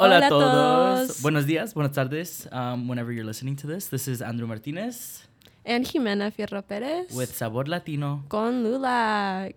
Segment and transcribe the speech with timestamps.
[0.00, 1.06] Hola, Hola a todos.
[1.08, 1.22] todos.
[1.22, 2.48] Buenos días, buenas tardes.
[2.52, 5.24] Um, whenever you're listening to this, this is Andrew Martinez
[5.64, 7.12] And Jimena Fierro Perez.
[7.12, 8.24] with Sabor Latino.
[8.28, 9.56] Con Lulac.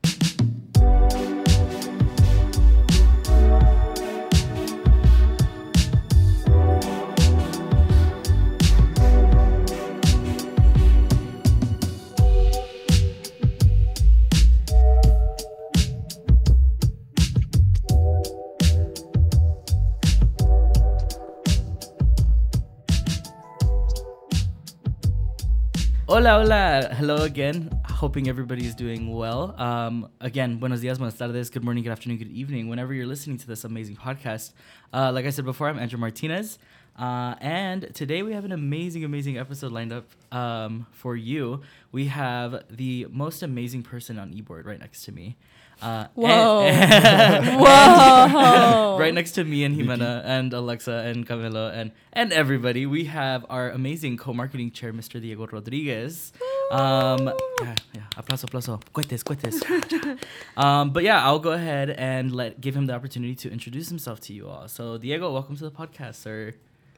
[26.21, 26.89] Hola, hola.
[26.99, 27.80] Hello again.
[28.01, 29.53] Hoping everybody is doing well.
[29.61, 32.67] Um, again, buenos dias, buenas tardes, good morning, good afternoon, good evening.
[32.67, 34.53] Whenever you're listening to this amazing podcast,
[34.91, 36.57] uh, like I said before, I'm Andrew Martinez.
[36.97, 41.61] Uh, and today we have an amazing, amazing episode lined up um, for you.
[41.91, 45.37] We have the most amazing person on eBoard right next to me.
[45.79, 46.63] Uh, Whoa.
[46.63, 48.97] and- Whoa.
[48.99, 53.45] right next to me and Jimena and Alexa and Camilo and and everybody, we have
[53.49, 55.21] our amazing co-marketing chair, Mr.
[55.21, 56.33] Diego Rodriguez.
[56.71, 59.61] Um, yeah, yeah, aplauso, aplauso, cohetes, cohetes.
[60.57, 64.19] um, but yeah, I'll go ahead and let give him the opportunity to introduce himself
[64.21, 64.67] to you all.
[64.67, 66.53] So, Diego, welcome to the podcast, sir.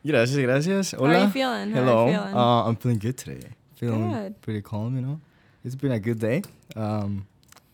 [0.06, 1.72] gracias gracias how are you feeling?
[1.72, 1.98] How Hello.
[2.06, 2.36] are you feeling?
[2.36, 3.50] Uh, I'm feeling good today.
[3.76, 4.42] Feeling Good.
[4.42, 5.20] pretty calm, you know.
[5.66, 6.44] It's been a good day.
[6.76, 7.26] Um,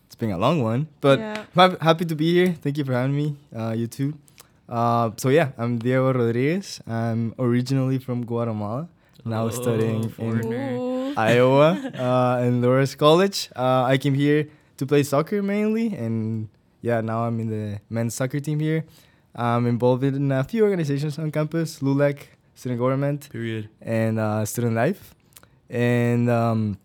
[0.06, 1.44] it's been a long one, but Yeah.
[1.56, 2.54] I'm happy to be here.
[2.62, 3.36] Thank you for having me.
[3.54, 4.14] Uh, you too.
[4.68, 6.80] Uh, so yeah, I'm Diego Rodriguez.
[6.86, 8.88] I'm originally from Guatemala.
[9.24, 10.76] Now Oh, studying in foreigner.
[10.78, 10.89] Ooh.
[11.28, 11.68] Iowa
[11.98, 13.50] uh, in Loras College.
[13.54, 16.48] Uh, I came here to play soccer mainly, and
[16.80, 18.84] yeah, now I'm in the men's soccer team here.
[19.34, 22.16] I'm involved in a few organizations on campus: LULAC,
[22.54, 23.68] student government, Period.
[23.82, 25.14] and uh, student life.
[25.68, 26.78] And um,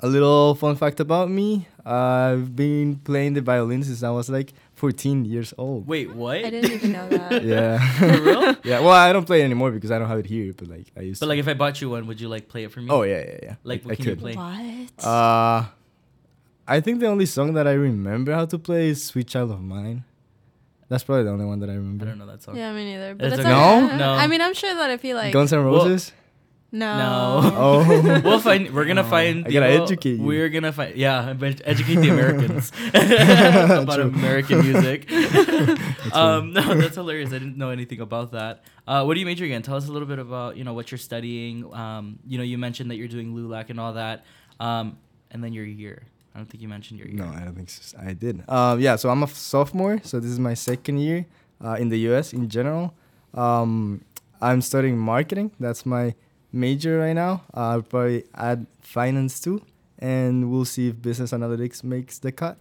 [0.00, 4.52] a little fun fact about me: I've been playing the violin since I was like
[4.80, 5.86] 14 years old.
[5.86, 6.38] Wait, what?
[6.44, 7.44] I didn't even know that.
[7.52, 7.78] Yeah.
[7.98, 8.42] For real?
[8.64, 8.80] yeah.
[8.80, 11.02] Well, I don't play it anymore because I don't have it here, but like I
[11.02, 11.30] used But to.
[11.30, 12.88] like, if I bought you one, would you like play it for me?
[12.90, 13.54] oh yeah, yeah, yeah.
[13.62, 14.20] Like, I, what I can you could.
[14.24, 14.34] play?
[14.34, 15.04] What?
[15.04, 15.64] Uh,
[16.66, 19.60] I think the only song that I remember how to play is "Sweet Child of
[19.60, 20.04] Mine."
[20.88, 22.06] That's probably the only one that I remember.
[22.06, 22.18] I remember.
[22.18, 22.56] don't know that song.
[22.56, 23.14] yeah, me neither.
[23.14, 23.54] But It's it's okay.
[23.54, 23.96] okay.
[23.96, 23.96] No?
[23.96, 24.10] No.
[24.14, 26.12] I mean, I'm sure that if he like Guns N' Well- Roses.
[26.72, 26.98] No.
[26.98, 27.52] No.
[27.56, 28.20] Oh.
[28.24, 28.72] we'll find.
[28.74, 29.46] We're gonna Oh, find.
[29.46, 29.82] I gotta Diego.
[29.84, 30.22] educate you.
[30.22, 30.96] We're gonna find.
[30.96, 34.04] Yeah, educate the Americans about True.
[34.04, 35.10] American music.
[36.14, 37.30] Um, no, that's hilarious.
[37.30, 38.62] I didn't know anything about that.
[38.86, 39.62] Uh, what are you majoring in?
[39.62, 41.72] Tell us a little bit about you know what you're studying.
[41.74, 44.24] Um, you know, you mentioned that you're doing LULAC and all that.
[44.58, 44.98] Um,
[45.30, 46.02] and then your year.
[46.34, 47.16] I don't think you mentioned your year.
[47.18, 47.98] No, I don't think so.
[48.00, 48.48] I did.
[48.48, 51.26] Um, yeah, so I'm a f- sophomore, so this is my second year
[51.64, 52.32] uh, in the U.S.
[52.32, 52.94] in general.
[53.34, 54.04] Um,
[54.40, 55.50] I'm studying marketing.
[55.58, 56.14] That's my
[56.52, 57.42] major right now.
[57.54, 59.62] Uh, I'll probably add finance too,
[59.98, 62.58] and we'll see if business analytics makes the cut.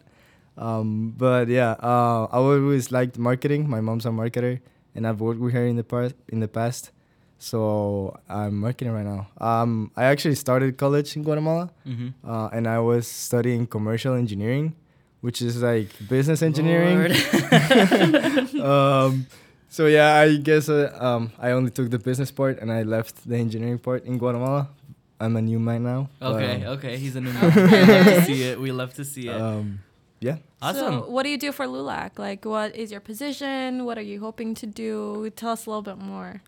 [0.58, 3.70] Um, but yeah, uh, I always liked marketing.
[3.70, 4.60] My mom's a marketer,
[4.96, 6.16] and I've worked with her in the past.
[6.28, 6.92] In the past,
[7.38, 9.28] so I'm marketing right now.
[9.40, 12.30] Um, I actually started college in Guatemala Mm-hmm.
[12.30, 14.76] uh, and I was studying commercial engineering,
[15.22, 17.16] which is like business engineering.
[18.62, 19.26] um,
[19.70, 23.28] so yeah, I guess uh, um, I only took the business part and I left
[23.28, 24.70] the engineering part in Guatemala.
[25.20, 26.10] I'm a new man now.
[26.20, 26.98] but, okay, um, okay.
[26.98, 27.54] He's a new man.
[27.56, 28.60] we love to see it.
[28.60, 29.40] We love to see it.
[29.40, 29.80] Um,
[30.22, 30.38] yeah.
[30.62, 31.02] awesome.
[31.02, 32.20] So, what do you do for LULAC?
[32.20, 33.86] Like, what is your position?
[33.86, 35.30] What are you hoping to do?
[35.36, 36.42] Tell us a little bit more.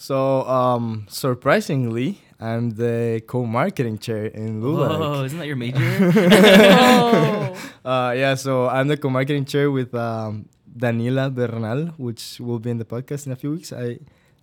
[0.00, 5.26] So um, surprisingly, I'm the co-marketing chair in Whoa, LULAC.
[5.26, 5.78] isn't that your major?
[6.14, 7.70] oh.
[7.84, 12.78] Uh, yeah, so I'm the co-marketing chair with um, Daniela Bernal, which will be in
[12.78, 13.72] the podcast in a few weeks.
[13.72, 13.98] I,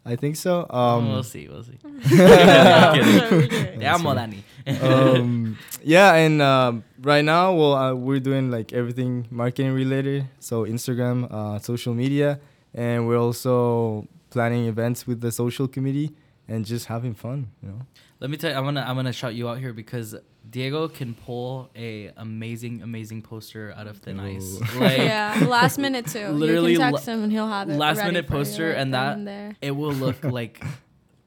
[0.05, 0.67] I think so.
[0.69, 1.47] Um, we'll see.
[1.47, 1.79] We'll see.
[1.83, 3.49] No, kidding.
[3.49, 3.79] kidding.
[3.79, 4.43] Te amo, Dani.
[4.83, 10.65] um, yeah, and um, right now, well, uh, we're doing like everything marketing related, so
[10.65, 12.39] Instagram, uh, social media,
[12.73, 16.11] and we're also planning events with the social committee
[16.47, 17.79] and just having fun, you know.
[18.19, 20.15] Let me tell you, I'm gonna I'm gonna shout you out here because
[20.49, 24.59] Diego can pull a amazing amazing poster out of thin ice.
[24.75, 26.27] Like yeah, last minute too.
[26.29, 27.75] Literally you can text him and he'll have it.
[27.77, 29.55] last ready minute for you poster and that- there.
[29.61, 30.63] it will look like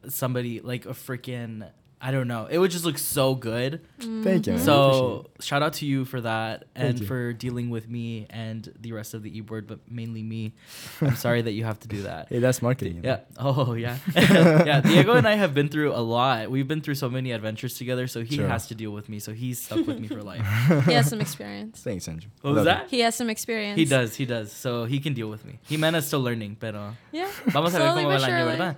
[0.08, 1.68] somebody like a freaking
[2.00, 2.46] I don't know.
[2.48, 3.80] It would just look so good.
[3.98, 4.22] Mm.
[4.22, 4.52] Thank you.
[4.52, 4.62] man.
[4.62, 7.06] So shout out to you for that Thank and you.
[7.06, 10.52] for dealing with me and the rest of the e-board, but mainly me.
[11.00, 12.28] I'm sorry that you have to do that.
[12.28, 12.96] Hey, that's marketing.
[12.96, 13.08] you know.
[13.08, 13.20] Yeah.
[13.36, 13.96] Oh, yeah.
[14.14, 14.80] yeah.
[14.80, 16.50] Diego and I have been through a lot.
[16.52, 18.46] We've been through so many adventures together, so he Sure.
[18.46, 19.18] has to deal with me.
[19.18, 20.46] So he's stuck with me for life.
[20.86, 21.80] he has some experience.
[21.80, 22.30] Thanks, Andrew.
[22.42, 22.90] What was Love that?
[22.90, 23.76] He has some experience.
[23.76, 24.52] He does, he does.
[24.52, 25.58] So he can deal with me.
[25.68, 27.28] Jimena's still learning, pero Yeah.
[27.48, 28.76] vamos a ver cómo va el año, ¿verdad?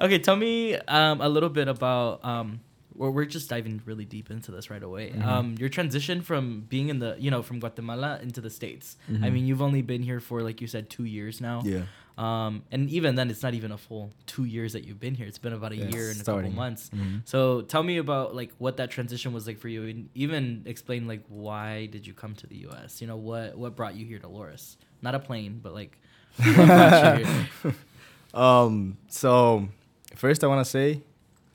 [0.00, 2.24] Okay, tell me um, a little bit about.
[2.24, 2.60] Um,
[2.96, 5.10] we're, we're just diving really deep into this right away.
[5.10, 5.24] Mhm.
[5.24, 8.96] Um, your transition from being in the, you know, from Guatemala into the states.
[9.08, 9.32] I Mhm.
[9.32, 11.62] mean, you've only been here for, like you said, two years now.
[11.64, 11.82] Yeah.
[12.16, 15.26] Um, and even then, it's not even a full two years that you've been here.
[15.26, 16.52] It's been about a Yeah, year and starting.
[16.52, 16.90] a couple months.
[16.94, 17.22] Mhm.
[17.24, 21.08] So tell me about like what that transition was like for you, and even explain
[21.08, 23.00] like why did you come to the U.S.
[23.00, 24.76] You know what what brought you here to Loras?
[25.02, 25.98] Not a plane, but like
[26.36, 27.74] what brought you here?
[28.34, 28.96] Um.
[29.08, 29.68] So
[30.16, 31.02] first, I want to say,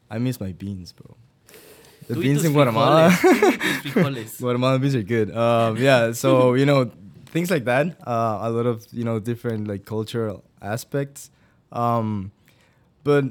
[0.10, 1.16] I miss my beans, bro.
[2.08, 3.10] The beans in Guatemala.
[3.12, 3.52] frijoles.
[3.58, 4.40] Tú y tus frijoles.
[4.42, 5.36] Guatemalan beans are good.
[5.36, 6.92] Um, yeah, so you know
[7.28, 7.96] things like that.
[8.06, 11.30] Uh, a lot of you know different like cultural aspects.
[11.72, 12.32] Um,
[13.04, 13.26] but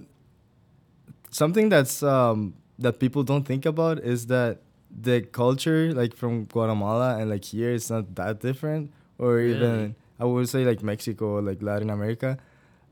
[1.31, 4.59] something that's um, that people don't think about is that
[4.91, 9.55] the culture like from Guatemala and like here is not that different, or Really?
[9.57, 12.39] even I would say like Mexico or like Latin America,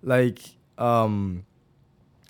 [0.02, 0.40] like
[0.78, 1.44] um,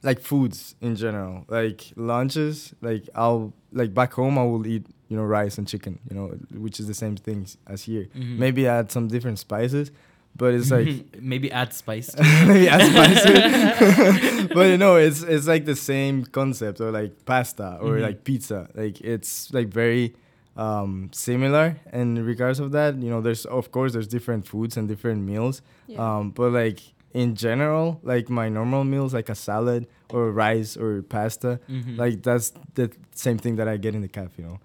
[0.02, 2.74] like foods in general, like lunches.
[2.80, 6.28] Like I'll like back home I will eat you know rice and chicken, you know,
[6.54, 8.08] which is the same things as here.
[8.16, 8.38] Mhm.
[8.38, 9.90] Maybe add some different spices,
[10.36, 10.88] but it's like
[11.20, 12.08] maybe add spice.
[12.12, 14.48] to maybe add spices.
[14.54, 18.02] but you know, it's it's like the same concept or like pasta or Mhm.
[18.02, 18.68] like pizza.
[18.74, 20.14] Like it's like very
[20.56, 24.88] um similar in regards of that you know there's of course there's different foods and
[24.88, 26.00] different meals Yeah.
[26.16, 26.80] um but like
[27.22, 29.82] in general like my normal meals like a salad
[30.14, 31.96] or rice or pasta Mhm.
[32.02, 32.86] like that's the
[33.24, 34.58] same thing that i get in the cafe you know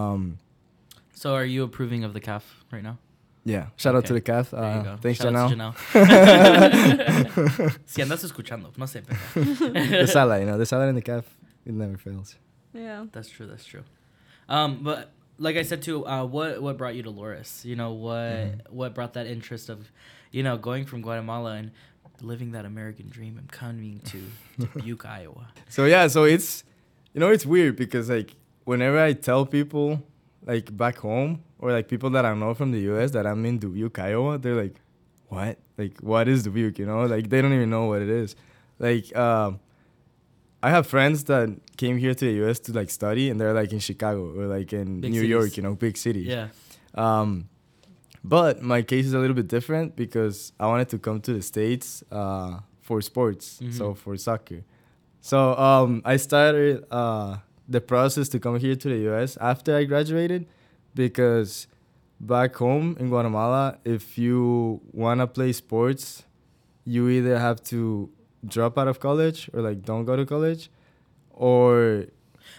[0.00, 0.38] um
[1.22, 2.44] So are you approving of the calf
[2.74, 2.96] right now?
[3.44, 4.94] yeah shout out to the calf There you uh, go.
[5.02, 5.74] thanks Shout out to Janelle.
[5.94, 7.72] Janelle.
[7.86, 9.02] si andas escuchando, no sé,
[9.34, 11.24] the salad you know the salad in the calf
[11.64, 12.36] it never fails
[12.72, 13.06] yeah.
[13.10, 13.46] That's true.
[13.46, 13.84] That's true.
[14.50, 17.64] Um, but like I said too, uh, what what brought you to Loras?
[17.64, 18.70] You know what Mhm.
[18.70, 19.78] what brought that interest of,
[20.30, 21.70] you know, going from Guatemala and
[22.22, 24.22] living that American dream I'm coming to
[24.58, 25.48] Dubuque, Iowa.
[25.68, 26.64] So yeah, so it's
[27.12, 28.32] you know it's weird because like
[28.64, 30.02] whenever I tell people
[30.44, 33.58] like back home or like people that I know from the US that I'm in
[33.58, 34.76] Dubuque, Iowa, they're like,
[35.28, 35.58] What?
[35.78, 36.78] Like what is Dubuque?
[36.78, 37.06] You know?
[37.06, 38.36] Like they don't even know what it is.
[38.78, 39.60] Like um
[40.62, 43.72] I have friends that came here to the US to like study and they're like
[43.72, 45.30] in Chicago or like in Big New cities.
[45.30, 46.26] York, you know, big cities.
[46.26, 46.48] Yeah.
[46.94, 47.48] Um,
[48.34, 51.42] but my case is a little bit different because I wanted to come to the
[51.52, 52.52] states uh,
[52.86, 53.44] for sports,
[53.78, 53.96] so Mhm.
[54.02, 54.60] for soccer.
[55.30, 55.38] So
[55.68, 57.30] um, I started uh,
[57.74, 59.30] the process to come here to the U.S.
[59.52, 60.42] after I graduated
[60.94, 61.66] because
[62.20, 66.24] back home in Guatemala, if you wanna play sports,
[66.84, 68.08] you either have to
[68.54, 70.70] drop out of college or like don't go to college,
[71.32, 72.06] or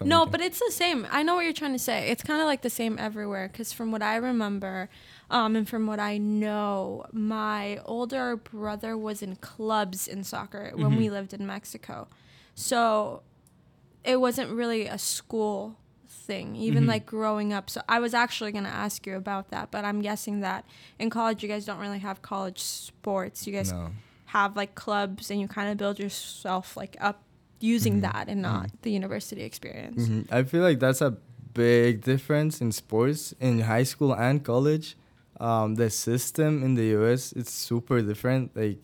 [0.04, 1.08] No, but it's the same.
[1.10, 2.10] I know what you're trying to say.
[2.12, 4.90] It's kind of like the same everywhere because from what I remember
[5.30, 10.96] um, and from what I know, my older brother was in clubs in soccer when
[10.96, 11.12] we Mhm.
[11.12, 12.08] lived in Mexico.
[12.56, 13.24] So
[14.04, 15.78] it wasn't really a school
[16.08, 16.88] thing, even Mhm.
[16.88, 17.70] like growing up.
[17.70, 20.66] So I was actually going to ask you about that, but I'm guessing that
[21.00, 23.46] in college, you guys don't really have college sports.
[23.46, 23.92] You guys no.
[24.26, 27.22] have like clubs and you kind of build yourself like up
[27.60, 28.02] using Mhm.
[28.02, 30.08] that and not the university experience.
[30.08, 30.32] Mhm.
[30.32, 31.18] I feel like that's a
[31.54, 34.96] big difference in sports in high school and college.
[35.40, 37.32] Um, the system in the U.S.
[37.34, 38.56] it's super different.
[38.56, 38.80] Like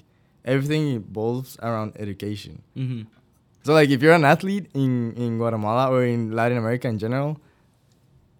[0.45, 2.61] everything revolves around education.
[2.77, 3.03] Mm-hmm.
[3.63, 7.39] So like if you're an athlete in in Guatemala or in Latin America in general,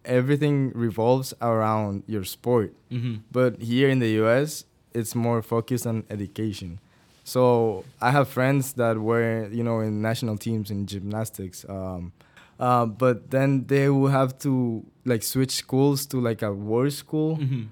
[0.06, 2.74] everything revolves around your sport.
[2.92, 3.16] Mm-hmm.
[3.32, 6.80] But here in the US, it's more focused on education.
[7.24, 11.66] So I have friends that were, you know, in national teams in gymnastics.
[11.70, 12.12] Um,
[12.60, 17.38] uh, but then they will have to like switch schools to like a worse school
[17.38, 17.64] Mm-hmm.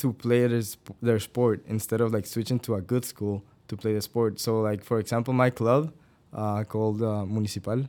[0.00, 3.76] To play their, sp- their sport instead of like switching to a good school to
[3.76, 4.40] play the sport.
[4.40, 5.92] So like for example, my club
[6.32, 7.80] uh, called uh, Municipal,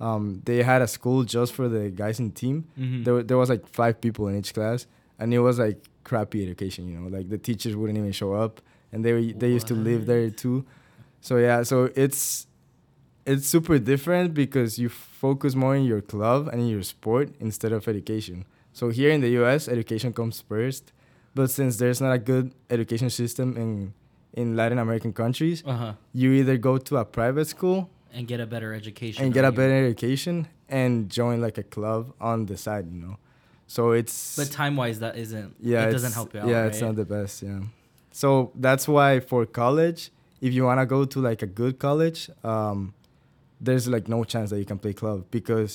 [0.00, 2.64] um, they had a school just for the guys in the team.
[2.78, 3.02] Mm-hmm.
[3.04, 4.86] there, there was like five people in each class
[5.18, 7.08] and it was like crappy education you know?
[7.16, 8.60] Like the teachers wouldn't even show up
[8.92, 10.64] and they were- they used to live there too.
[11.20, 12.46] So yeah so it's
[13.26, 17.72] it's super different because you focus more in your club and in your sport instead
[17.72, 18.46] of education.
[18.72, 20.92] So here in the US education comes first
[21.38, 23.70] but since there's not a good education system in
[24.40, 25.92] in Latin American countries uh-huh.
[26.12, 27.78] you either go to a private school
[28.12, 29.18] And get a better education.
[29.22, 30.36] and get a better education
[30.78, 33.16] and join like a club on the side, you know.
[33.74, 35.50] So it's But time wise, that isn't.
[35.60, 36.48] yeah, it doesn't help you out.
[36.52, 36.70] Yeah, right?
[36.70, 37.34] it's not the best.
[37.48, 37.60] Yeah.
[38.20, 38.28] So
[38.66, 40.00] that's why for college,
[40.46, 42.20] if you wanna go to like a good college,
[42.52, 42.78] um,
[43.66, 45.72] there's like no chance that you can play club because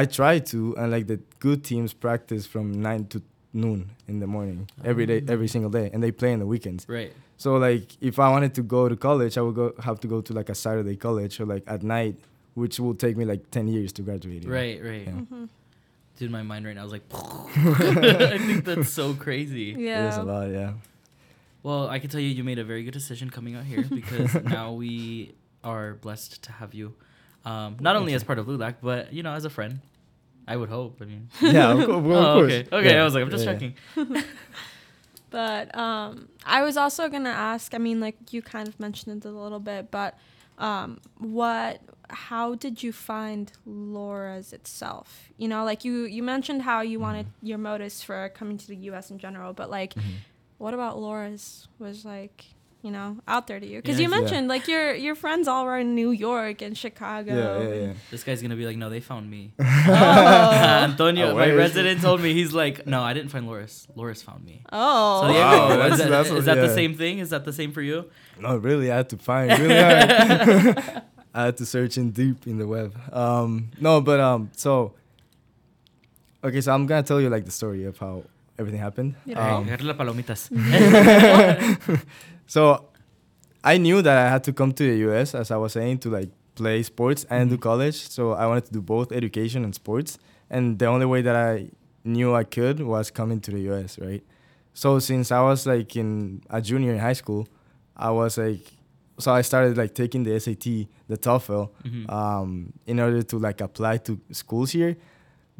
[0.00, 3.18] I try to, and like the good teams practice from nine to
[3.52, 5.32] noon in the morning every day, Oh.
[5.32, 6.86] every single day, and they play in the weekends.
[6.88, 7.12] Right.
[7.36, 10.20] So like if I wanted to go to college, I would go have to go
[10.20, 12.16] to like a Saturday college or like at night,
[12.54, 14.42] which will take me like ten years to graduate.
[14.42, 14.54] you know?
[14.54, 14.82] Right.
[14.82, 15.06] Right.
[15.06, 15.12] Yeah.
[15.12, 15.44] hmm
[16.18, 17.02] Dude, my mind right now is like.
[17.12, 19.74] I think that's so crazy.
[19.78, 20.06] Yeah.
[20.06, 20.72] It is a lot, yeah.
[21.62, 24.34] Well, I can tell you, you made a very good decision coming out here because
[24.44, 26.94] now we are blessed to have you,
[27.44, 29.80] um, not only as part of LULAC, but you know, as a friend.
[30.48, 31.00] I would hope.
[31.00, 32.52] I mean, yeah, of, co- of oh, course.
[32.52, 32.92] okay, okay.
[32.94, 33.74] Yeah, I was like, I'm just yeah, checking.
[35.30, 37.74] But um, I was also gonna ask.
[37.74, 40.16] I mean, like you kind of mentioned it a little bit, but
[40.58, 41.80] um, what?
[42.10, 45.28] How did you find Loras itself?
[45.36, 48.76] You know, like you you mentioned how you wanted your motives for coming to the
[48.90, 49.10] U.S.
[49.10, 50.02] in general, but like, Mhm.
[50.56, 52.46] what about Loras was like?
[52.88, 54.06] You know, out there to you because Yeah.
[54.08, 54.20] you Yeah.
[54.20, 57.34] mentioned like your your friends all were in New York and Chicago.
[57.36, 57.92] Yeah, yeah, yeah.
[58.10, 59.52] This guy's gonna be like, no, they found me.
[59.60, 60.84] Oh.
[60.88, 63.86] Antonio, Oh, my resident, told me he's like, no, I didn't find Loras.
[63.94, 64.62] Loras found me.
[64.72, 65.20] Oh.
[65.22, 67.18] So yeah, Wow, is that's- that, that's is what- that the same thing?
[67.24, 67.98] Is that the same for you?
[68.40, 71.02] No, really, I had to find really hard.
[71.34, 72.90] I had to search in deep in the web.
[73.12, 74.94] Um, no, but um, so
[76.42, 78.24] okay, so I'm gonna tell you like the story of how
[78.58, 79.14] everything happened.
[79.24, 79.56] Yeah.
[79.56, 80.50] Um, palomitas.
[82.46, 82.84] so
[83.64, 86.10] I knew that I had to come to the US, as I was saying, to
[86.10, 87.60] like play sports and do Mhm.
[87.62, 88.08] college.
[88.08, 90.18] So I wanted to do both education and sports.
[90.50, 91.70] And the only way that I
[92.04, 94.22] knew I could was coming to the US, right?
[94.74, 97.46] So since I was like in a junior in high school,
[97.96, 98.62] I was like,
[99.18, 102.10] so I started like taking the SAT, the TOEFL, Mhm.
[102.12, 104.96] um, in order to like apply to schools here.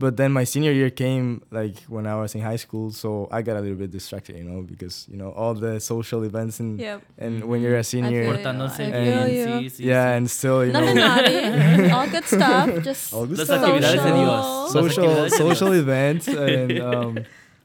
[0.01, 3.43] But then my senior year came like when I was in high school, so I
[3.43, 6.79] got a little bit distracted, you know, because you know all the social events and
[6.79, 7.03] Yep.
[7.19, 8.39] and when you're a senior, feel you.
[8.39, 9.47] Portándose I bien, feel you.
[9.71, 11.91] sí, sí, yeah, and still you Nothing know naughty.
[11.91, 12.71] All good stuff.
[12.85, 14.71] Just all this Las stuff.
[14.71, 14.71] Social.
[14.71, 17.19] Social social events and um,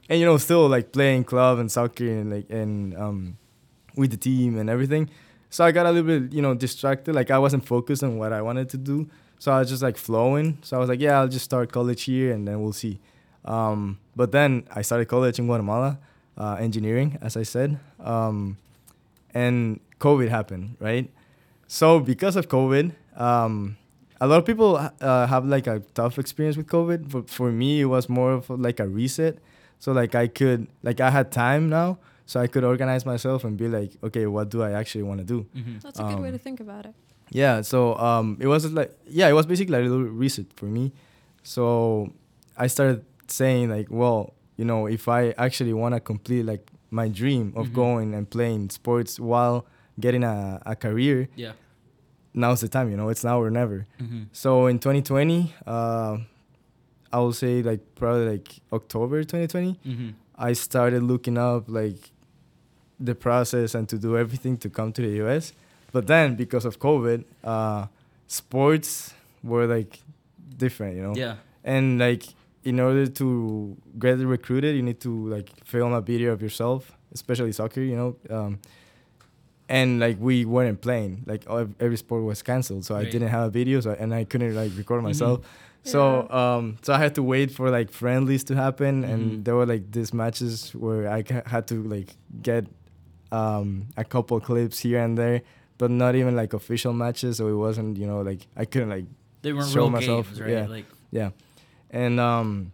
[0.08, 3.36] and you know still like playing club and soccer and like and um,
[3.96, 5.08] with the team and everything.
[5.50, 7.14] So I got a little bit you know distracted.
[7.14, 9.06] Like I wasn't focused on what I wanted to do.
[9.44, 10.56] So I was just like flowing.
[10.62, 12.98] So I was like, yeah, I'll just start college here and then we'll see.
[13.44, 15.98] Um, but then I started college in Guatemala,
[16.38, 17.78] uh, engineering, as I said.
[18.00, 18.56] Um,
[19.34, 21.10] and COVID happened, right?
[21.66, 23.76] So because of COVID, um,
[24.18, 27.12] a lot of people uh, have like a tough experience with COVID.
[27.12, 29.36] But for me, it was more of like a reset.
[29.78, 33.58] So like I could, like I had time now, so I could organize myself and
[33.58, 35.44] be like, okay, what do I actually want to do?
[35.54, 35.82] Mhm.
[35.82, 36.94] That's a good way Um, to think about it.
[37.30, 40.66] Yeah, so um, it was like yeah, it was basically like a little reset for
[40.66, 40.92] me.
[41.42, 42.12] So
[42.56, 47.08] I started saying like, well, you know, if I actually want to complete like my
[47.08, 47.72] dream of Mhm.
[47.74, 49.66] going and playing sports while
[49.98, 51.52] getting a, a career, Yeah.
[52.34, 52.90] now's the time.
[52.90, 53.86] You know, it's now or never.
[54.00, 54.26] Mhm.
[54.32, 56.18] So in 2020, uh,
[57.12, 60.14] I will say like probably like October 2020, Mhm.
[60.36, 62.10] I started looking up like
[63.00, 65.52] the process and to do everything to come to the US.
[65.94, 67.86] But then because of COVID, uh,
[68.26, 69.14] sports
[69.50, 69.92] were like
[70.64, 71.14] different, you know.
[71.14, 71.36] Yeah.
[71.62, 72.24] And like
[72.64, 76.80] in order to get recruited, you need to like film a video of yourself,
[77.12, 78.10] especially soccer, you know.
[78.36, 78.58] Um,
[79.68, 81.42] and like we weren't playing, like
[81.80, 84.72] every sport was canceled, so I didn't have a video, so and I couldn't like
[84.76, 85.40] record myself.
[85.84, 89.10] So um, so I had to wait for like friendlies to happen, Mhm.
[89.12, 92.10] and there were like these matches where I ca- had to like
[92.42, 92.64] get
[93.32, 95.42] um, a couple clips here and there,
[95.78, 97.36] but not even like official matches.
[97.38, 99.06] So it wasn't, you know, like I couldn't like
[99.42, 100.50] They weren't Show real myself, games, right?
[100.50, 100.66] yeah.
[100.66, 101.30] Like yeah,
[101.90, 102.72] and um,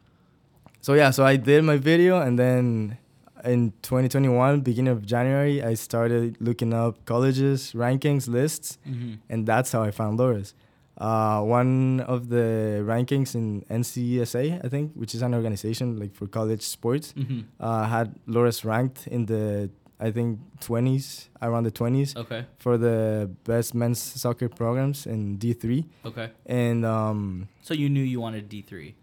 [0.80, 2.96] so yeah, so I did my video, and then
[3.44, 9.18] in 2021, beginning of January, I started looking up colleges rankings lists, mhm.
[9.28, 10.54] and that's how I found Loras.
[10.98, 16.26] Uh, one of the rankings in NCSA, I think, which is an organization like for
[16.26, 17.44] college sports, Mhm.
[17.58, 22.46] uh, had Loras ranked in the I think 20s, around the 20s, Okay.
[22.58, 26.30] for the best men's soccer programs in D3, Okay.
[26.46, 28.94] and um, So you knew you wanted D three.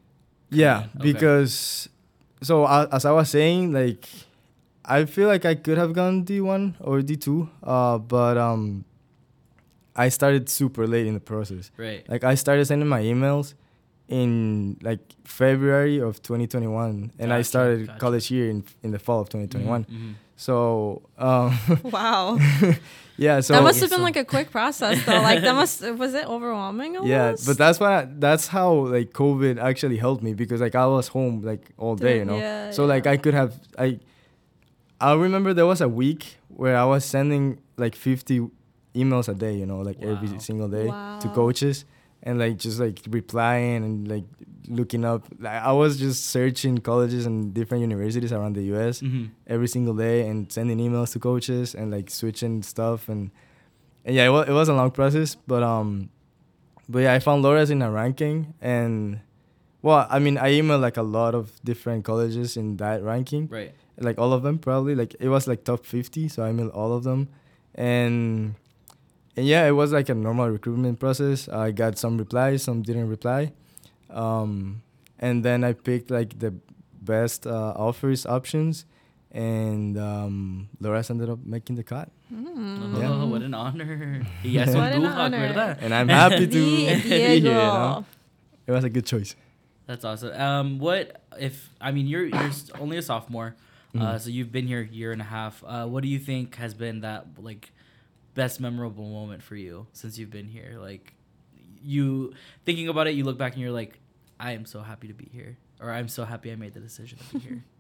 [0.50, 1.14] yeah, okay.
[1.14, 1.88] because
[2.42, 4.10] so uh, as I was saying, like
[4.86, 8.84] I feel like I could have gone D one or D two, uh, but um,
[9.96, 11.72] I started super late in the process.
[11.78, 12.08] Right.
[12.10, 13.54] Like I started sending my emails
[14.08, 18.00] in like February of 2021, and I started gotcha.
[18.00, 19.86] college here in in the fall of 2021.
[19.86, 20.14] Mhm, mhm.
[20.38, 22.38] So um, Wow.
[23.18, 25.22] yeah, so that must have been like a quick process though.
[25.22, 27.10] Like that must was it overwhelming almost?
[27.10, 31.08] yeah, but that's why that's how like COVID actually helped me because like I was
[31.10, 32.38] home like all day, you know.
[32.38, 33.06] Yeah, so like.
[33.08, 34.00] I could have I
[35.02, 38.50] I remember there was a week where I was sending like 50
[38.96, 40.12] emails a day, you know, like Wow.
[40.14, 41.34] every single day to Wow.
[41.34, 41.86] coaches
[42.28, 44.26] and like just like replying and like
[44.80, 49.30] looking up like I was just searching colleges and different universities around the US Mhm.
[49.56, 53.32] every single day and sending emails to coaches and like switching stuff and
[54.06, 56.10] and yeah, it was, it was a long process, but um
[56.90, 59.20] but yeah, I found Loras in a ranking and
[59.82, 63.72] well, I mean, I emailed like a lot of different colleges in that ranking Right.
[64.08, 64.96] like all of them probably.
[65.02, 67.30] Like it was like top fifty, so I emailed all of them,
[67.76, 68.56] and
[69.38, 71.48] and yeah, it was like a normal recruitment process.
[71.48, 73.54] I got some replies, some didn't reply,
[74.10, 74.82] um,
[75.20, 76.54] and then I picked like the
[77.02, 78.86] best uh, offers options,
[79.32, 82.96] and um, Loras ended up making the cut, Mm.
[82.96, 83.24] Oh, Yeah.
[83.32, 84.22] what an honor.
[84.44, 85.48] Y es un What an honor.
[85.54, 85.78] ¿verdad?
[85.82, 87.36] and I'm happy to be here.
[87.36, 88.04] You know?
[88.68, 89.34] It was a good choice.
[89.86, 90.34] That's awesome.
[90.36, 92.52] Um, what if I mean you're you're
[92.82, 93.56] only a sophomore,
[93.96, 94.20] uh, Mhm.
[94.20, 95.64] so you've been here a year and a half.
[95.66, 97.72] Uh, what do you think has been that like
[98.38, 100.78] best memorable moment for you since you've been here?
[100.80, 101.14] Like
[101.82, 102.34] you
[102.66, 104.00] thinking about it, you look back and you're like,
[104.40, 107.18] I am so happy to be here, or I'm so happy I made the decision
[107.20, 107.64] to be here.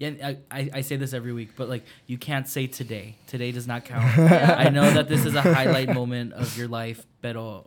[0.00, 3.16] Yeah, I, I, I say this every week, but like you can't say today.
[3.26, 4.06] Today does not count.
[4.16, 4.54] Yeah.
[4.56, 7.66] I know that this is a highlight moment of your life, pero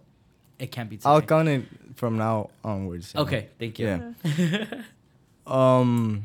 [0.57, 1.09] it can't be today.
[1.09, 1.65] I'll count it
[1.99, 3.11] from now onwards.
[3.13, 3.25] you know.
[3.27, 3.87] Okay, thank you.
[3.87, 4.65] Yeah.
[5.45, 6.23] Um.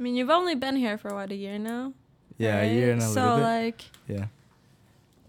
[0.00, 1.92] I mean, you've only been here for what a year now.
[2.38, 3.42] Yeah, a year and a so little bit.
[3.44, 4.26] like yeah.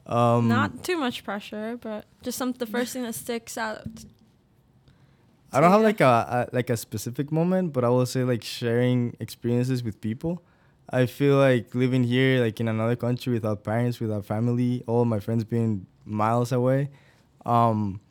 [0.06, 0.48] Um.
[0.48, 3.84] not too much pressure, but just some the first thing that sticks out.
[5.52, 8.44] I don't have like a, a like a specific moment, but I will say like
[8.44, 10.42] sharing experiences with people.
[10.92, 15.20] I feel like living here, like in another country, without parents, without family, all my
[15.20, 16.90] friends being miles away.
[17.46, 18.02] Um,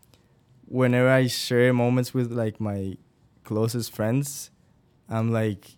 [0.66, 2.96] whenever I share moments with like my
[3.44, 4.50] closest friends,
[5.08, 5.77] I'm like,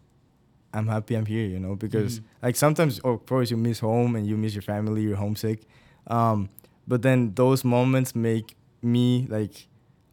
[0.73, 2.25] I'm happy I'm here, you know, because Mhm.
[2.43, 5.63] like sometimes, of course, you miss home and you miss your family, you're homesick.
[6.07, 6.49] Um,
[6.87, 9.67] but then those moments make me like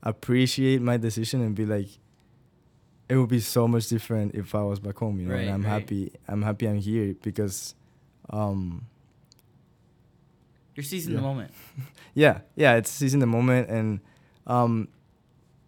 [0.04, 1.88] appreciate my decision and be like,
[3.10, 5.34] it would be so much different if I was back home, you know.
[5.36, 5.70] Right, and I'm right.
[5.70, 6.12] happy.
[6.28, 7.76] I'm happy I'm here because,
[8.30, 8.86] um,
[10.76, 11.20] You're seizing Yeah.
[11.20, 11.52] the moment.
[12.14, 14.00] yeah, yeah, it's seizing the moment and,
[14.46, 14.88] um,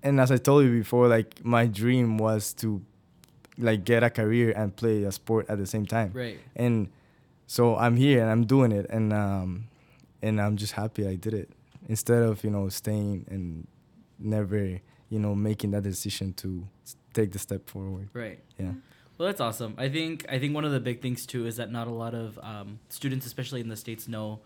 [0.03, 2.81] and as I told you before, like my dream was to,
[3.60, 6.12] like, get a career and play a sport at the same time.
[6.13, 6.39] Right.
[6.56, 6.89] and
[7.46, 9.68] so I'm here and I'm doing it and um
[10.22, 11.50] and I'm just happy I did it
[11.88, 13.68] instead of you know staying and
[14.20, 14.79] never
[15.10, 16.68] you know making that decision to
[17.14, 18.40] take the step forward Right.
[18.60, 18.74] yeah
[19.18, 19.74] Well, that's awesome.
[19.77, 22.14] I think I think one of the big things too is that not a lot
[22.14, 24.40] of um, students, especially in the states, know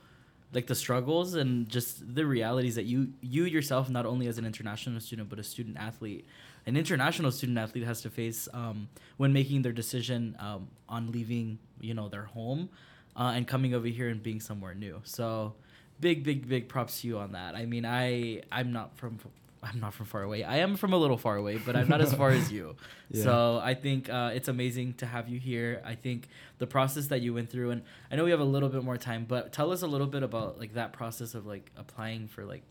[0.56, 4.46] like the struggles and just the realities that you you yourself, not only as an
[4.46, 6.26] international student but a student athlete,
[6.66, 11.60] an international student athlete has to face um, when making their decision um, on leaving,
[11.80, 12.70] you know, their home
[13.16, 15.02] uh, and coming over here and being somewhere new.
[15.04, 15.54] So,
[16.00, 17.56] big, big, big props to you on that.
[17.56, 19.20] I mean, I I'm not from
[19.64, 20.44] I'm not from far away.
[20.44, 22.76] I am from a little far away, but I'm not as far as you.
[23.10, 23.24] Yeah.
[23.24, 25.84] So I think uh, it's amazing to have you here.
[25.86, 28.70] I think the process that you went through, and I know we have a little
[28.70, 31.70] bit more time, but tell us a little bit about like that process of like
[31.78, 32.64] applying for like,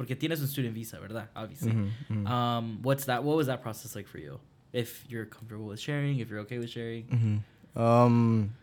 [0.00, 1.28] porque tienes un student visa, verdad?
[1.36, 1.72] Obviously.
[1.72, 2.26] Mhm, mhm.
[2.26, 3.22] Um, what's that?
[3.22, 4.40] What was that process like for you?
[4.72, 7.42] If you're comfortable with sharing, if you're okay with sharing, Mhm.
[7.76, 8.54] um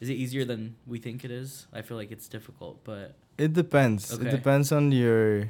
[0.00, 1.66] is it easier than we think it is?
[1.72, 4.26] I feel like it's difficult, but it depends Okay.
[4.26, 5.48] it depends on your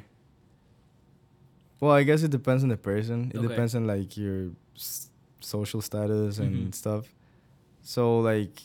[1.81, 3.47] well I guess it depends on the person it Okay.
[3.49, 5.09] depends on like your s-
[5.41, 6.75] social status and Mhm.
[6.75, 7.13] stuff
[7.83, 8.61] so like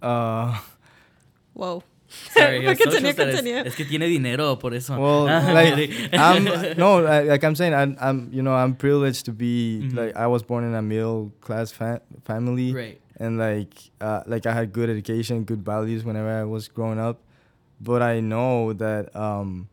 [0.00, 0.56] uh
[1.54, 1.82] Whoa.
[2.30, 2.62] Sorry.
[2.76, 3.58] Continue, continue.
[3.66, 4.98] Es que tiene dinero, por eso.
[4.98, 5.24] Well,
[5.54, 6.44] like I'm
[6.76, 9.94] no, like, like I'm saying, I'm, I'm you know I'm privileged to be Mhm.
[9.96, 13.00] like I was born in a middle class fa- family, right.
[13.18, 17.20] and like uh, like I had good education, good values whenever I was growing up,
[17.80, 19.68] but I know that um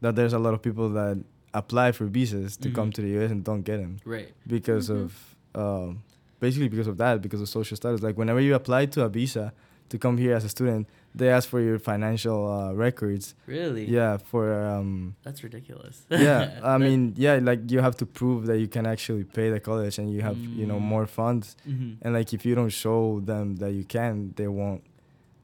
[0.00, 1.16] that there's a lot of people that
[1.54, 2.94] apply for visas to come Mhm.
[2.94, 3.30] to the U.S.
[3.30, 4.32] and don't get them Right.
[4.46, 5.02] because Mhm.
[5.04, 6.02] of um
[6.40, 8.02] basically because of that because of social status.
[8.02, 9.52] Like whenever you apply to a visa
[9.90, 13.34] to come here as a student, they ask for your financial uh, records.
[13.46, 13.84] Really.
[13.84, 16.06] Yeah, for um That's ridiculous.
[16.10, 19.60] yeah i mean yeah like you have to prove that you can actually pay the
[19.60, 20.88] college and you have you know Mm.
[20.94, 21.96] more funds Mhm.
[22.02, 24.82] and like if you don't show them that you can they won't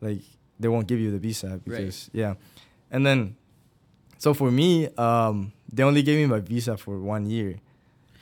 [0.01, 0.23] like
[0.61, 2.35] they won't give you the visa because yeah
[2.91, 3.37] and then
[4.19, 7.53] so for me um they only gave me my visa for one year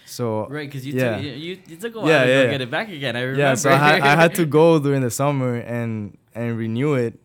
[0.04, 1.16] so Right, because you, yeah.
[1.16, 3.16] took, you, you took a while Yeah, to yeah, get it back again.
[3.16, 3.40] I remember.
[3.42, 7.18] yeah so I had, I had to go during the summer and and renew it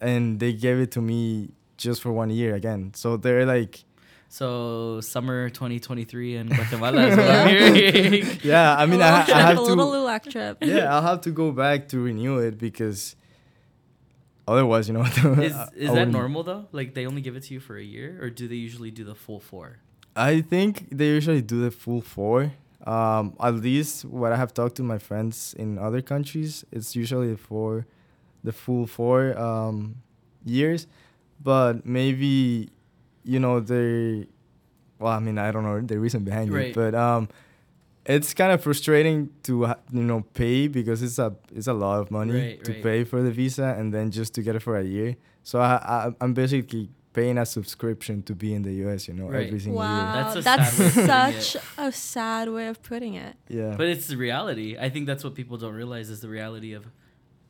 [0.00, 3.84] and they gave it to me just for one year again so they're like
[4.30, 8.38] So summer 2023 in Guatemala is what I'm hearing.
[8.42, 10.56] yeah i mean a I, little ha- trip, I have a to little LULAC trip.
[10.62, 13.16] yeah, I'll have to go back to renew it because
[14.46, 15.02] otherwise, you know,
[15.48, 16.66] Is is that normal though?
[16.72, 19.04] Like they only give it to you for a year, or do they usually do
[19.04, 19.78] the full four?
[20.16, 22.52] I think they usually do the full four.
[22.86, 27.36] Um, at least what I have talked to my friends in other countries, it's usually
[27.36, 27.86] for
[28.44, 29.96] the full four um,
[30.44, 30.86] years.
[31.42, 32.70] But maybe,
[33.24, 34.26] you know, they,
[34.98, 36.68] well, I mean, I don't know the reason behind Right.
[36.68, 37.28] it, but um,
[38.04, 42.10] it's kind of frustrating to you know pay because it's a it's a lot of
[42.10, 42.82] money Right, to right.
[42.82, 45.16] pay for the visa and then just to get it for a year.
[45.42, 49.08] So I, I I'm basically paying a subscription to be in the U.S.
[49.08, 49.46] You know Right.
[49.46, 52.82] every single Wow, That's a that's, sad way of putting such a sad way of
[52.82, 53.36] putting it.
[53.48, 53.74] Yeah.
[53.76, 54.76] But it's the reality.
[54.78, 56.86] I think that's what people don't realize is the reality of,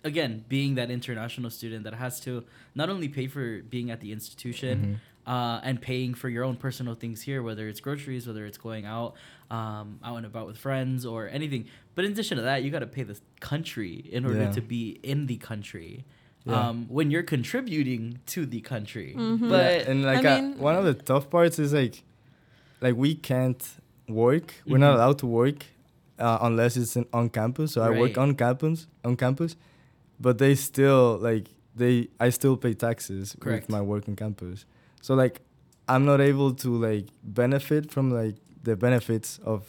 [0.05, 4.13] again, being that international student that has to not only pay for being at the
[4.13, 5.31] institution Mhm.
[5.33, 8.85] uh, and paying for your own personal things here, whether it's groceries, whether it's going
[8.87, 9.15] out,
[9.51, 11.67] um, out and about with friends or anything.
[11.95, 14.53] But in addition to that, you got to pay the country in order Yeah.
[14.53, 16.05] to be in the country.
[16.47, 16.69] Yeah.
[16.69, 19.49] Um, when you're contributing to the country, Mhm.
[19.51, 22.05] but and like I uh, mean- one of the tough parts is like
[22.81, 23.63] like we can't
[24.09, 24.95] work we're not Mhm.
[24.95, 25.67] allowed to work
[26.19, 29.57] uh, unless it's in, on campus so i work on campus on campus
[30.21, 33.67] but they still like they i still pay taxes Correct.
[33.67, 34.65] with my work in campus
[35.01, 35.41] so like
[35.89, 39.65] i'm not able to like benefit from like the benefits of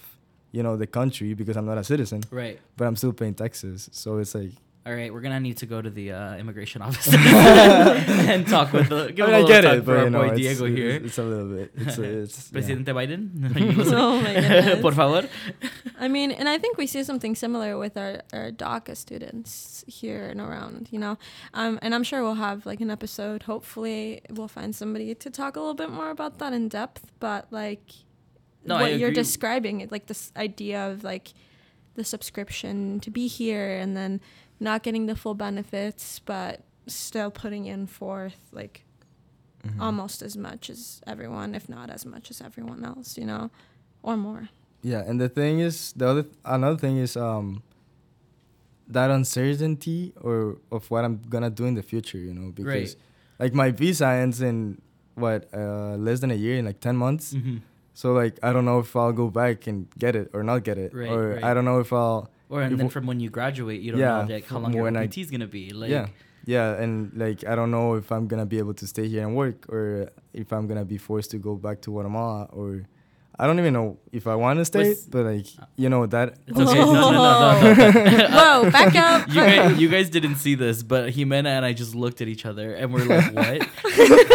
[0.52, 2.60] you know the country because i'm not a citizen right.
[2.78, 4.52] but i'm still paying taxes so it's like
[4.86, 8.88] All right, we're gonna need to go to the uh, immigration office and talk with
[8.88, 9.12] the.
[9.12, 10.28] Give I, mean, him a I get little it for but our you know boy
[10.30, 10.89] it's, Diego it's, here.
[10.92, 12.54] it's a little bit it's, it's yeah.
[12.54, 13.56] Presidente Biden.
[13.56, 14.00] Are you listening?
[14.00, 14.82] Oh my goodness.
[14.82, 15.28] Por favor.
[16.00, 20.28] I mean, and I think we see something similar with our, our DACA students here
[20.28, 21.18] and around, you know.
[21.54, 23.44] Um, and I'm sure we'll have like an episode.
[23.44, 27.12] Hopefully, we'll find somebody to talk a little bit more about that in depth.
[27.20, 27.92] But like
[28.63, 31.34] No, what you're describing, like this idea of like
[31.96, 34.22] the subscription to be here and then
[34.60, 38.84] not getting the full benefits, but still putting in forth like
[39.63, 39.82] Mhm.
[39.82, 43.50] almost as much as everyone, if not as much as everyone else, you know,
[44.04, 44.50] or more.
[44.82, 47.62] Yeah, and the thing is, the other another thing is um
[48.88, 52.95] that uncertainty or of what I'm gonna do in the future, you know, because Right.
[53.39, 54.82] like my visa ends in
[55.15, 57.34] what uh less than a year in like ten months.
[57.34, 57.58] hmm
[57.93, 60.78] So like I don't know if I'll go back and get it or not get
[60.78, 61.43] it, Right, or right.
[61.43, 64.02] I don't know if I'll Or and If then from when you graduate, you don't
[64.02, 65.70] Yeah, know like how long your OPT is gonna be.
[65.70, 66.08] Like, yeah
[66.46, 69.36] yeah and like I don't know if I'm gonna be able to stay here and
[69.36, 72.86] work or if I'm gonna be forced to go back to Guatemala or.
[73.41, 75.47] I don't even know if I want to stay, Was- but like
[75.78, 76.36] you know that.
[76.45, 76.80] It's okay.
[76.80, 78.28] No, no, no, no, no.
[78.63, 79.30] Whoa, back up.
[79.30, 82.45] you guys, you guys didn't see this, but Jimena and I just looked at each
[82.45, 83.67] other and we're like, "What?"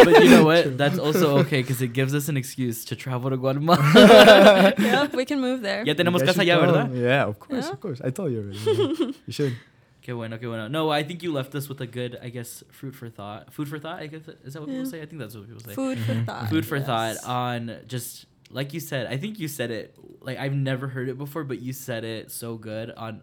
[0.07, 0.79] but you know what?
[0.79, 4.73] That's also okay because it gives us an excuse to travel to Guatemala.
[4.79, 5.85] yeah, we can move there.
[5.85, 6.97] ya tenemos You guys casa should allá, ¿verdad?
[6.97, 7.73] Yeah, of course, Yeah.
[7.73, 8.01] of course.
[8.03, 8.59] I told you already.
[8.59, 9.13] yeah.
[9.27, 9.55] you should.
[10.01, 10.69] Que bueno, que bueno.
[10.69, 13.53] No, I think you left us with a good, I guess, fruit for thought.
[13.53, 14.01] Food for thought.
[14.03, 15.01] I guess is that what people say?
[15.01, 15.75] I think that's what people say.
[15.75, 16.27] Food for Mhm.
[16.27, 16.49] thought.
[16.51, 16.87] food for yes.
[16.87, 18.27] thought on just
[18.59, 21.59] like you said i think you said it like i've never heard it before but
[21.61, 23.21] you said it so good on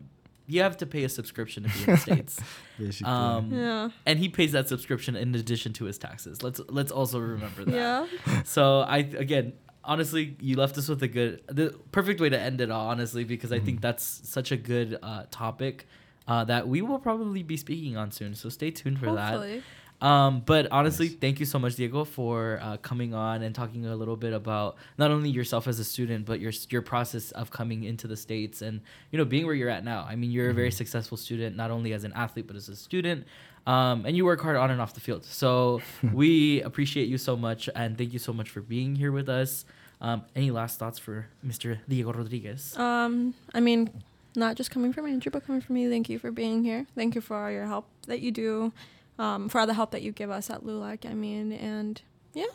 [0.48, 2.40] you have to pay a subscription to be in the states
[2.78, 3.12] Basically.
[3.12, 3.90] um Yeah.
[4.06, 7.74] and he pays that subscription in addition to his taxes let's let's also remember that
[7.74, 8.08] Yeah.
[8.56, 12.60] so i again honestly you left us with a good the perfect way to end
[12.62, 13.82] it all honestly because i think Mhm.
[13.88, 14.06] that's
[14.38, 15.88] such a good uh topic
[16.28, 19.64] uh, that we will probably be speaking on soon so stay tuned for that Hopefully.
[20.02, 21.16] Um, but honestly, Nice.
[21.18, 24.78] thank you so much, Diego, for uh, coming on and talking a little bit about
[24.98, 28.62] not only yourself as a student, but your your process of coming into the states
[28.62, 30.06] and you know being where you're at now.
[30.10, 30.74] I mean, you're a very Mhm.
[30.74, 33.26] successful student, not only as an athlete but as a student,
[33.68, 35.24] um, and you work hard on and off the field.
[35.24, 35.82] So
[36.14, 39.66] we appreciate you so much, and thank you so much for being here with us.
[40.02, 41.78] Um, any last thoughts for Mr.
[41.88, 42.76] Diego Rodriguez?
[42.76, 43.92] Um, I mean,
[44.36, 45.88] not just coming from Andrew, but coming from me.
[45.90, 46.88] Thank you for being here.
[46.96, 48.74] Thank you for all your help that you do,
[49.20, 51.10] um, for all the help that you give us at LULAC.
[51.10, 52.02] I mean, and
[52.34, 52.46] yeah.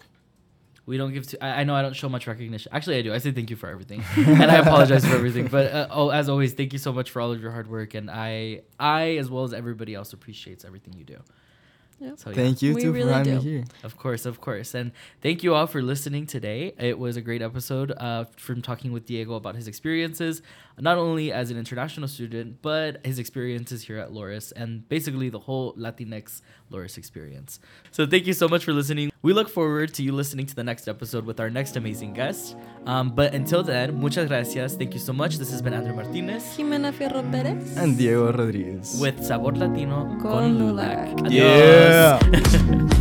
[0.87, 1.45] We don't give to.
[1.45, 2.71] I, I know I don't show much recognition.
[2.73, 3.13] Actually, I do.
[3.13, 5.49] I say thank you for everything, and I apologize for everything.
[5.49, 7.95] But uh, oh, as always, thank you so much for all of your hard work,
[7.95, 11.19] and I, I as well as everybody else appreciates everything you do.
[11.99, 12.15] Yeah.
[12.17, 13.65] So yeah, Thank you We too really for having me here.
[13.83, 16.75] of course, of course, and thank you all for listening today.
[16.79, 20.43] It was a great episode uh, from talking with Diego about his experiences,
[20.79, 25.39] not only as an international student, but his experiences here at Loras, and basically the
[25.39, 27.61] whole Latinx Loras experience.
[27.93, 29.11] So thank you so much for listening.
[29.23, 32.57] We look forward to you listening to the next episode with our next amazing guest.
[32.87, 34.77] Um, but until then, muchas gracias.
[34.77, 35.39] Thank you so much.
[35.39, 37.77] This has been Andrew Martinez Jimena Fierro Perez.
[37.77, 38.99] And Diego Rodriguez.
[39.01, 41.09] with Sabor Latino Con con Lulac.
[41.19, 41.27] Lulac.
[41.27, 42.53] Adios.
[42.53, 42.87] Yeah.